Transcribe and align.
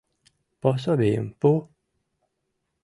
Пособийым 0.61 1.27
пу! 1.39 1.49